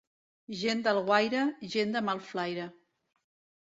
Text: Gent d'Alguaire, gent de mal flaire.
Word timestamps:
Gent 0.61 0.81
d'Alguaire, 0.87 1.45
gent 1.77 1.97
de 1.99 2.05
mal 2.11 2.27
flaire. 2.33 2.71